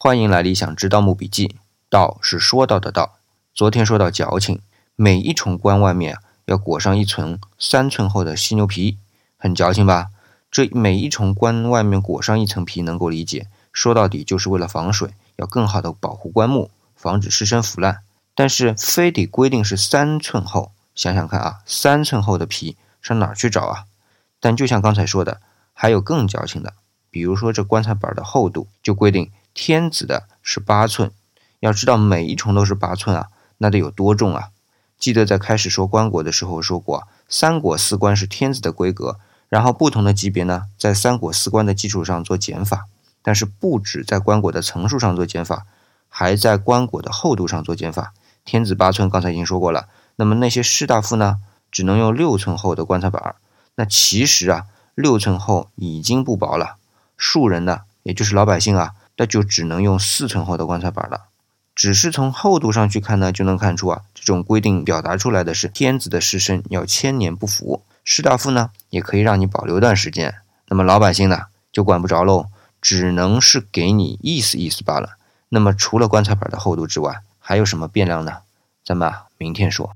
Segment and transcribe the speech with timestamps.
[0.00, 1.56] 欢迎来理想之盗墓笔记。
[1.88, 3.18] 道是说到的道。
[3.52, 4.60] 昨天说到矫情，
[4.94, 8.96] 每一重棺外面要裹上一层三寸厚的犀牛皮，
[9.36, 10.10] 很矫情吧？
[10.52, 18.02] 这每一重棺外面裹上一层皮能够理解，说到底就是为了防水，要更好的保护棺木，防止尸身腐烂。
[18.36, 23.86] 但是非得规定是三寸厚，想想看啊，三寸厚的皮上哪儿去找啊？
[24.38, 25.40] 但就像刚才说的，
[25.74, 26.74] 还有更矫情的。
[27.10, 31.10] 比如说这棺材板的厚度就规定天子的是八寸，
[31.60, 34.50] 要知道每一重都是八寸啊，那得有多重啊？
[34.98, 39.18] 记得在开始说棺椁的时候说过，三椁四棺是天子的规格，
[39.48, 42.86] 然后不同的级别呢，在三椁四棺的基础上做减法，
[43.22, 45.66] 但是不止在棺椁的层数上做减法，
[46.08, 48.12] 还在棺椁的厚度上做减法。
[48.44, 51.36] 天子八寸，刚才已经说过了，那么那些士大夫呢，
[51.70, 53.36] 只能用六寸厚的棺材板，
[53.74, 56.77] 那其实啊，六寸厚已经不薄了。
[57.18, 61.26] 庶人的，也就是老百姓啊，那就只能用四寸厚的棺材板了。
[61.74, 70.36] 只是从厚度上去看呢，就能看出啊，这种规定表达出来的是天子的尸身要千年不腐，士大夫呢也可以让你保留段时间，
[70.68, 72.46] 那么老百姓呢就管不着喽，
[72.80, 75.18] 只能是给你意思意思罢了。
[75.50, 78.38] 那么除了棺材板的厚度之外，还有什么变量呢？
[78.84, 79.94] 咱们啊明天说。